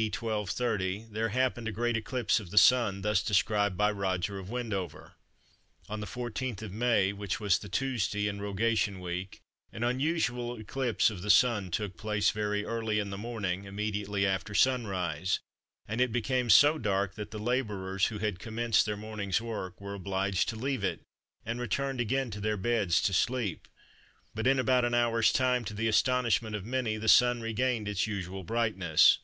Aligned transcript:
D. 0.00 0.04
1230, 0.16 1.06
there 1.10 1.30
happened 1.30 1.66
a 1.66 1.72
great 1.72 1.96
eclipse 1.96 2.38
of 2.38 2.52
the 2.52 2.56
Sun, 2.56 3.02
thus 3.02 3.20
described 3.20 3.76
by 3.76 3.90
Roger 3.90 4.38
of 4.38 4.48
Wendover:—"On 4.48 5.98
the 5.98 6.06
14th 6.06 6.62
of 6.62 6.70
May, 6.70 7.12
which 7.12 7.40
was 7.40 7.58
the 7.58 7.68
Tuesday 7.68 8.28
in 8.28 8.40
Rogation 8.40 9.00
Week, 9.00 9.40
an 9.72 9.82
unusual 9.82 10.56
eclipse 10.56 11.10
of 11.10 11.20
the 11.20 11.30
Sun 11.30 11.72
took 11.72 11.96
place 11.96 12.30
very 12.30 12.64
early 12.64 13.00
in 13.00 13.10
the 13.10 13.18
morning, 13.18 13.64
immediately 13.64 14.24
after 14.24 14.54
sunrise; 14.54 15.40
and 15.88 16.00
it 16.00 16.12
became 16.12 16.48
so 16.48 16.78
dark 16.78 17.16
that 17.16 17.32
the 17.32 17.40
labourers, 17.40 18.06
who 18.06 18.18
had 18.18 18.38
commenced 18.38 18.86
their 18.86 18.96
morning's 18.96 19.40
work, 19.40 19.80
were 19.80 19.94
obliged 19.94 20.48
to 20.48 20.54
leave 20.54 20.84
it, 20.84 21.00
and 21.44 21.58
returned 21.58 22.00
again 22.00 22.30
to 22.30 22.38
their 22.40 22.56
beds 22.56 23.02
to 23.02 23.12
sleep; 23.12 23.66
but 24.32 24.46
in 24.46 24.60
about 24.60 24.84
an 24.84 24.94
hour's 24.94 25.32
time, 25.32 25.64
to 25.64 25.74
the 25.74 25.88
astonishment 25.88 26.54
of 26.54 26.64
many, 26.64 26.96
the 26.96 27.08
Sun 27.08 27.40
regained 27.40 27.88
its 27.88 28.06
usual 28.06 28.44
brightness." 28.44 29.18